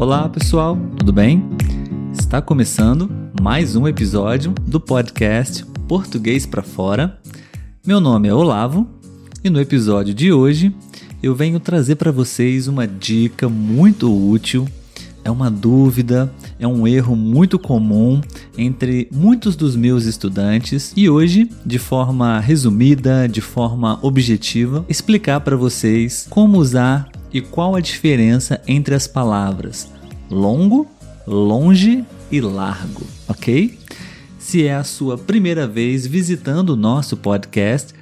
Olá 0.00 0.26
pessoal, 0.30 0.78
tudo 0.96 1.12
bem? 1.12 1.44
Está 2.10 2.40
começando 2.40 3.10
mais 3.38 3.76
um 3.76 3.86
episódio 3.86 4.54
do 4.66 4.80
podcast 4.80 5.62
Português 5.86 6.46
para 6.46 6.62
Fora. 6.62 7.18
Meu 7.86 8.00
nome 8.00 8.26
é 8.26 8.32
Olavo 8.32 8.88
e 9.44 9.50
no 9.50 9.60
episódio 9.60 10.14
de 10.14 10.32
hoje 10.32 10.74
eu 11.22 11.34
venho 11.34 11.60
trazer 11.60 11.96
para 11.96 12.10
vocês 12.10 12.66
uma 12.66 12.88
dica 12.88 13.46
muito 13.46 14.10
útil. 14.10 14.66
É 15.22 15.30
uma 15.30 15.50
dúvida, 15.50 16.32
é 16.58 16.66
um 16.66 16.88
erro 16.88 17.14
muito 17.14 17.58
comum 17.58 18.22
entre 18.56 19.06
muitos 19.12 19.54
dos 19.54 19.76
meus 19.76 20.06
estudantes 20.06 20.94
e 20.96 21.10
hoje, 21.10 21.50
de 21.64 21.78
forma 21.78 22.40
resumida, 22.40 23.28
de 23.28 23.42
forma 23.42 23.98
objetiva, 24.00 24.82
explicar 24.88 25.40
para 25.40 25.58
vocês 25.58 26.26
como 26.30 26.56
usar 26.56 27.19
e 27.32 27.40
qual 27.40 27.74
a 27.74 27.80
diferença 27.80 28.60
entre 28.66 28.94
as 28.94 29.06
palavras 29.06 29.88
longo, 30.30 30.86
longe 31.26 32.04
e 32.30 32.40
largo, 32.40 33.04
ok? 33.28 33.78
Se 34.38 34.66
é 34.66 34.74
a 34.74 34.84
sua 34.84 35.18
primeira 35.18 35.66
vez 35.66 36.06
visitando 36.06 36.70
o 36.70 36.76
nosso 36.76 37.16
podcast, 37.16 37.92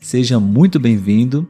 seja 0.00 0.38
muito 0.38 0.78
bem-vindo. 0.78 1.46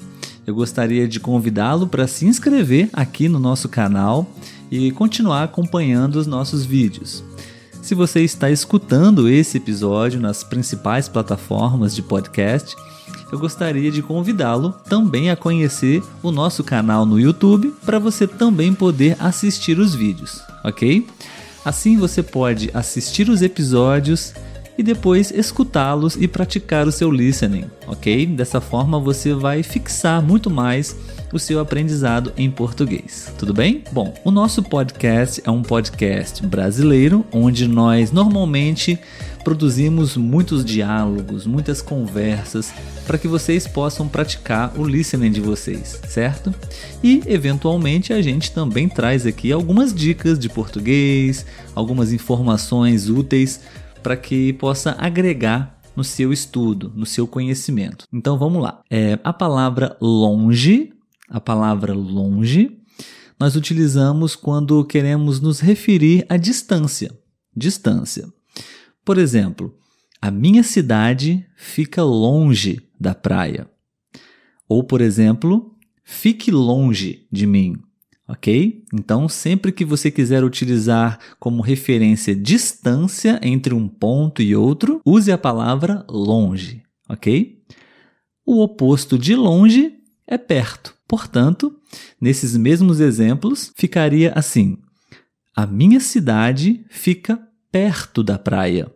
Eu 0.47 0.55
gostaria 0.55 1.07
de 1.07 1.21
convidá-lo 1.21 1.87
para 1.87 2.07
se 2.07 2.27
inscrever 2.27 2.89
aqui 2.93 3.29
no 3.29 3.39
nosso 3.39 3.69
canal 3.69 4.29
e 4.71 4.91
continuar 4.93 5.45
acompanhando 5.45 6.17
os 6.17 6.27
nossos 6.27 6.65
vídeos. 6.65 7.23
Se 7.83 7.95
você 7.95 8.23
está 8.23 8.51
escutando 8.51 9.29
esse 9.29 9.59
episódio 9.59 10.21
nas 10.21 10.43
principais 10.43 11.09
plataformas 11.09 11.95
de 11.95 12.03
podcast, 12.03 12.75
eu 13.31 13.39
gostaria 13.39 13.91
de 13.91 14.03
convidá-lo 14.03 14.75
também 14.89 15.31
a 15.31 15.37
conhecer 15.37 16.03
o 16.23 16.31
nosso 16.31 16.65
canal 16.65 17.05
no 17.05 17.21
YouTube 17.21 17.75
para 17.85 17.99
você 17.99 18.27
também 18.27 18.73
poder 18.73 19.17
assistir 19.21 19.79
os 19.79 19.95
vídeos, 19.95 20.43
ok? 20.65 21.07
Assim 21.65 21.97
você 21.97 22.23
pode 22.23 22.71
assistir 22.73 23.29
os 23.29 23.43
episódios 23.43 24.33
e 24.79 24.83
depois 24.83 25.33
escutá-los 25.33 26.15
e 26.15 26.29
praticar 26.29 26.87
o 26.87 26.93
seu 26.93 27.11
listening, 27.11 27.65
ok? 27.87 28.27
Dessa 28.27 28.61
forma 28.61 29.01
você 29.01 29.35
vai 29.35 29.65
fixar 29.65 30.23
muito 30.23 30.49
mais 30.49 30.97
o 31.33 31.39
seu 31.39 31.59
aprendizado 31.59 32.33
em 32.37 32.49
português. 32.49 33.33
Tudo 33.37 33.53
bem? 33.53 33.83
Bom, 33.91 34.15
o 34.25 34.31
nosso 34.31 34.63
podcast 34.63 35.43
é 35.45 35.51
um 35.51 35.63
podcast 35.63 36.47
brasileiro 36.47 37.27
onde 37.33 37.67
nós 37.67 38.13
normalmente 38.13 38.99
produzimos 39.49 40.15
muitos 40.15 40.63
diálogos, 40.63 41.47
muitas 41.47 41.81
conversas 41.81 42.71
para 43.07 43.17
que 43.17 43.27
vocês 43.27 43.67
possam 43.67 44.07
praticar 44.07 44.79
o 44.79 44.85
listening 44.85 45.31
de 45.31 45.41
vocês, 45.41 45.99
certo? 46.07 46.55
E 47.03 47.23
eventualmente 47.27 48.13
a 48.13 48.21
gente 48.21 48.53
também 48.53 48.91
traz 48.91 49.25
aqui 49.25 49.51
algumas 49.51 49.95
dicas 49.95 50.39
de 50.39 50.51
português, 50.51 51.47
algumas 51.75 52.13
informações 52.13 53.09
úteis 53.09 53.63
para 54.03 54.19
que 54.19 54.53
possa 54.53 54.95
agregar 54.99 55.81
no 55.97 56.05
seu 56.05 56.31
estudo, 56.31 56.93
no 56.95 57.07
seu 57.07 57.27
conhecimento. 57.27 58.05
Então 58.13 58.39
vamos 58.39 58.63
lá. 58.63 58.83
É, 58.91 59.19
a 59.25 59.33
palavra 59.33 59.97
longe 59.99 60.93
a 61.31 61.41
palavra 61.41 61.95
longe, 61.95 62.79
nós 63.41 63.57
utilizamos 63.57 64.37
quando 64.37 64.85
queremos 64.85 65.41
nos 65.41 65.61
referir 65.61 66.27
à 66.29 66.37
distância. 66.37 67.11
Distância. 67.57 68.29
Por 69.09 69.17
exemplo, 69.17 69.75
a 70.21 70.31
minha 70.31 70.63
cidade 70.63 71.43
fica 71.57 72.03
longe 72.03 72.79
da 73.01 73.15
praia. 73.15 73.67
Ou, 74.69 74.85
por 74.85 75.01
exemplo, 75.01 75.75
fique 76.05 76.51
longe 76.51 77.27
de 77.33 77.47
mim. 77.47 77.79
Ok? 78.29 78.85
Então, 78.93 79.27
sempre 79.27 79.73
que 79.73 79.83
você 79.83 80.11
quiser 80.11 80.45
utilizar 80.45 81.19
como 81.41 81.63
referência 81.63 82.37
distância 82.37 83.41
entre 83.43 83.73
um 83.73 83.89
ponto 83.89 84.43
e 84.43 84.55
outro, 84.55 85.01
use 85.07 85.33
a 85.33 85.39
palavra 85.39 86.05
longe. 86.07 86.83
Ok? 87.09 87.63
O 88.45 88.63
oposto 88.63 89.19
de 89.19 89.35
longe 89.35 89.95
é 90.27 90.37
perto. 90.37 90.95
Portanto, 91.09 91.75
nesses 92.21 92.55
mesmos 92.55 93.01
exemplos, 93.01 93.73
ficaria 93.75 94.35
assim: 94.37 94.77
A 95.57 95.67
minha 95.67 95.99
cidade 95.99 96.85
fica 96.91 97.43
perto 97.73 98.23
da 98.23 98.39
praia. 98.39 98.93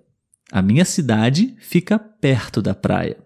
A 0.52 0.60
minha 0.60 0.84
cidade 0.84 1.56
fica 1.58 1.98
perto 1.98 2.60
da 2.60 2.74
praia. 2.74 3.16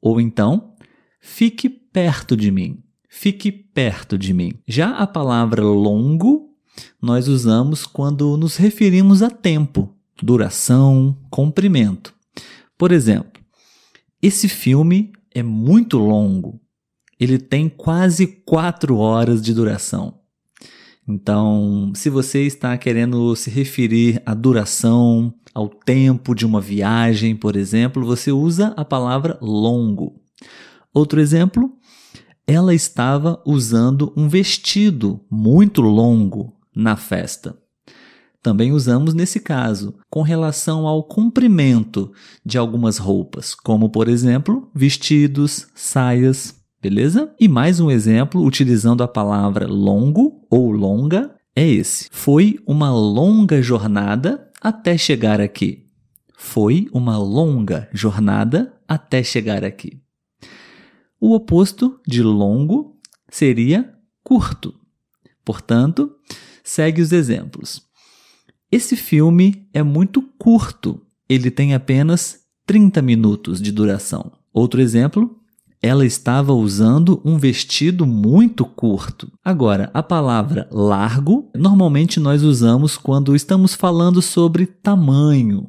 Ou 0.00 0.20
então, 0.20 0.74
fique 1.20 1.68
perto 1.68 2.36
de 2.36 2.50
mim. 2.50 2.82
Fique 3.08 3.52
perto 3.52 4.18
de 4.18 4.32
mim. 4.32 4.54
Já 4.66 4.96
a 4.96 5.06
palavra 5.06 5.62
longo 5.62 6.50
nós 7.00 7.28
usamos 7.28 7.86
quando 7.86 8.36
nos 8.36 8.56
referimos 8.56 9.22
a 9.22 9.30
tempo, 9.30 9.94
duração, 10.20 11.16
comprimento. 11.30 12.12
Por 12.76 12.90
exemplo, 12.90 13.40
esse 14.20 14.48
filme 14.48 15.12
é 15.32 15.42
muito 15.42 15.98
longo 15.98 16.64
ele 17.18 17.38
tem 17.38 17.68
quase 17.68 18.26
quatro 18.26 18.96
horas 18.96 19.42
de 19.42 19.54
duração. 19.54 20.20
Então, 21.06 21.92
se 21.94 22.08
você 22.08 22.46
está 22.46 22.76
querendo 22.78 23.36
se 23.36 23.50
referir 23.50 24.22
à 24.24 24.32
duração, 24.32 25.34
ao 25.54 25.68
tempo 25.68 26.34
de 26.34 26.46
uma 26.46 26.60
viagem, 26.60 27.36
por 27.36 27.56
exemplo, 27.56 28.04
você 28.04 28.32
usa 28.32 28.74
a 28.76 28.84
palavra 28.84 29.38
longo. 29.40 30.20
Outro 30.92 31.20
exemplo, 31.20 31.70
ela 32.46 32.74
estava 32.74 33.40
usando 33.46 34.12
um 34.16 34.28
vestido 34.28 35.20
muito 35.30 35.80
longo 35.80 36.54
na 36.74 36.96
festa. 36.96 37.56
Também 38.42 38.72
usamos 38.72 39.14
nesse 39.14 39.40
caso 39.40 39.94
com 40.10 40.20
relação 40.20 40.86
ao 40.86 41.02
comprimento 41.02 42.12
de 42.44 42.58
algumas 42.58 42.98
roupas, 42.98 43.54
como 43.54 43.88
por 43.88 44.06
exemplo, 44.06 44.70
vestidos, 44.74 45.66
saias, 45.74 46.54
beleza? 46.82 47.34
E 47.40 47.48
mais 47.48 47.80
um 47.80 47.90
exemplo 47.90 48.44
utilizando 48.44 49.02
a 49.02 49.08
palavra 49.08 49.66
longo 49.66 50.33
ou 50.54 50.70
longa 50.70 51.34
é 51.56 51.66
esse. 51.66 52.08
Foi 52.12 52.60
uma 52.64 52.88
longa 52.92 53.60
jornada 53.60 54.52
até 54.60 54.96
chegar 54.96 55.40
aqui. 55.40 55.84
Foi 56.36 56.88
uma 56.92 57.18
longa 57.18 57.88
jornada 57.92 58.72
até 58.86 59.24
chegar 59.24 59.64
aqui. 59.64 60.00
O 61.20 61.34
oposto 61.34 62.00
de 62.06 62.22
longo 62.22 62.96
seria 63.28 63.92
curto. 64.22 64.72
Portanto, 65.44 66.14
segue 66.62 67.02
os 67.02 67.10
exemplos. 67.10 67.82
Esse 68.70 68.94
filme 68.94 69.68
é 69.72 69.82
muito 69.82 70.22
curto. 70.38 71.04
Ele 71.28 71.50
tem 71.50 71.74
apenas 71.74 72.44
30 72.64 73.02
minutos 73.02 73.60
de 73.60 73.72
duração. 73.72 74.30
Outro 74.52 74.80
exemplo, 74.80 75.36
ela 75.84 76.06
estava 76.06 76.54
usando 76.54 77.20
um 77.22 77.36
vestido 77.36 78.06
muito 78.06 78.64
curto. 78.64 79.30
Agora, 79.44 79.90
a 79.92 80.02
palavra 80.02 80.66
largo, 80.72 81.50
normalmente 81.54 82.18
nós 82.18 82.42
usamos 82.42 82.96
quando 82.96 83.36
estamos 83.36 83.74
falando 83.74 84.22
sobre 84.22 84.64
tamanho. 84.64 85.66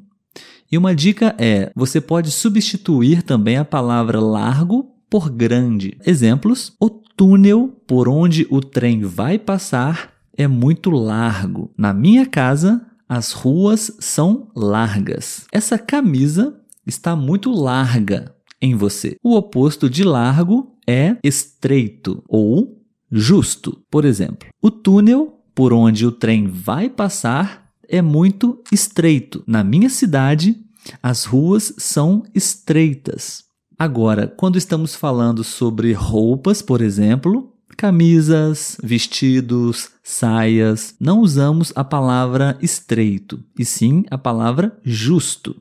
E 0.71 0.77
uma 0.77 0.95
dica 0.95 1.35
é: 1.37 1.69
você 1.75 1.99
pode 1.99 2.31
substituir 2.31 3.23
também 3.23 3.57
a 3.57 3.65
palavra 3.65 4.21
largo 4.21 4.89
por 5.09 5.29
grande. 5.29 5.97
Exemplos: 6.05 6.71
o 6.79 6.89
túnel 6.89 7.75
por 7.85 8.07
onde 8.07 8.47
o 8.49 8.61
trem 8.61 9.01
vai 9.01 9.37
passar 9.37 10.13
é 10.37 10.47
muito 10.47 10.91
largo. 10.91 11.73
Na 11.77 11.93
minha 11.93 12.25
casa, 12.25 12.81
as 13.07 13.33
ruas 13.33 13.91
são 13.99 14.47
largas. 14.55 15.45
Essa 15.51 15.77
camisa 15.77 16.57
está 16.87 17.17
muito 17.17 17.51
larga 17.51 18.34
em 18.65 18.75
você. 18.75 19.15
O 19.23 19.35
oposto 19.35 19.89
de 19.89 20.03
largo 20.03 20.75
é 20.87 21.17
estreito 21.23 22.23
ou 22.27 22.81
justo. 23.11 23.81
Por 23.89 24.05
exemplo, 24.05 24.49
o 24.61 24.69
túnel 24.69 25.39
por 25.53 25.71
onde 25.71 26.05
o 26.05 26.11
trem 26.11 26.47
vai 26.47 26.89
passar 26.89 27.69
é 27.87 28.01
muito 28.01 28.61
estreito. 28.71 29.43
Na 29.47 29.63
minha 29.63 29.89
cidade, 29.89 30.59
as 31.01 31.25
ruas 31.25 31.73
são 31.77 32.23
estreitas. 32.33 33.45
Agora, 33.77 34.27
quando 34.27 34.57
estamos 34.57 34.95
falando 34.95 35.43
sobre 35.43 35.93
roupas, 35.93 36.61
por 36.61 36.81
exemplo, 36.81 37.53
camisas, 37.77 38.77
vestidos, 38.81 39.89
saias, 40.03 40.95
não 40.99 41.19
usamos 41.19 41.73
a 41.75 41.83
palavra 41.83 42.57
estreito, 42.61 43.43
e 43.57 43.65
sim 43.65 44.05
a 44.09 44.17
palavra 44.17 44.77
justo. 44.83 45.55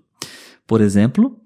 Por 0.66 0.80
exemplo, 0.80 1.40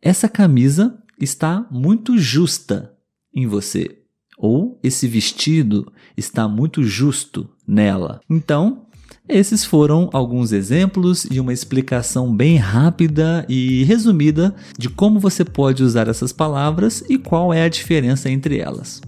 essa 0.00 0.28
camisa 0.28 1.01
está 1.22 1.64
muito 1.70 2.18
justa 2.18 2.92
em 3.32 3.46
você, 3.46 3.98
ou 4.36 4.80
esse 4.82 5.06
vestido 5.06 5.90
está 6.16 6.48
muito 6.48 6.82
justo 6.82 7.48
nela. 7.66 8.20
Então, 8.28 8.86
esses 9.28 9.64
foram 9.64 10.10
alguns 10.12 10.50
exemplos 10.50 11.24
e 11.30 11.38
uma 11.38 11.52
explicação 11.52 12.34
bem 12.34 12.56
rápida 12.56 13.46
e 13.48 13.84
resumida 13.84 14.52
de 14.76 14.88
como 14.88 15.20
você 15.20 15.44
pode 15.44 15.84
usar 15.84 16.08
essas 16.08 16.32
palavras 16.32 17.04
e 17.08 17.16
qual 17.16 17.54
é 17.54 17.62
a 17.62 17.68
diferença 17.68 18.28
entre 18.28 18.58
elas. 18.58 19.00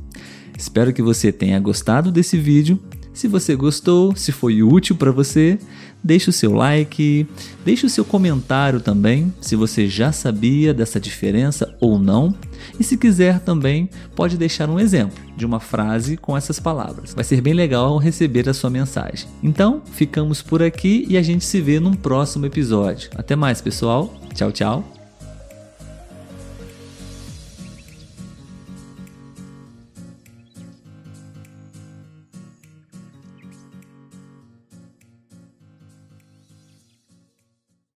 Espero 0.56 0.92
que 0.92 1.02
você 1.02 1.32
tenha 1.32 1.58
gostado 1.58 2.12
desse 2.12 2.38
vídeo. 2.38 2.78
Se 3.12 3.26
você 3.26 3.56
gostou, 3.56 4.14
se 4.14 4.30
foi 4.30 4.62
útil 4.62 4.94
para 4.94 5.10
você, 5.10 5.58
deixe 6.04 6.28
o 6.28 6.32
seu 6.32 6.52
like, 6.52 7.26
deixe 7.64 7.86
o 7.86 7.90
seu 7.90 8.04
comentário 8.04 8.78
também, 8.78 9.32
se 9.40 9.56
você 9.56 9.88
já 9.88 10.12
sabia 10.12 10.74
dessa 10.74 11.00
diferença 11.00 11.74
ou 11.80 11.98
não. 11.98 12.34
E 12.78 12.84
se 12.84 12.98
quiser 12.98 13.40
também, 13.40 13.88
pode 14.14 14.36
deixar 14.36 14.68
um 14.68 14.78
exemplo 14.78 15.18
de 15.36 15.46
uma 15.46 15.58
frase 15.58 16.16
com 16.16 16.36
essas 16.36 16.60
palavras. 16.60 17.14
Vai 17.14 17.24
ser 17.24 17.40
bem 17.40 17.54
legal 17.54 17.96
receber 17.96 18.48
a 18.48 18.54
sua 18.54 18.70
mensagem. 18.70 19.26
Então, 19.42 19.82
ficamos 19.92 20.42
por 20.42 20.62
aqui 20.62 21.06
e 21.08 21.16
a 21.16 21.22
gente 21.22 21.44
se 21.44 21.60
vê 21.60 21.80
num 21.80 21.94
próximo 21.94 22.46
episódio. 22.46 23.10
Até 23.16 23.34
mais, 23.34 23.60
pessoal. 23.60 24.14
Tchau, 24.34 24.52
tchau. 24.52 24.93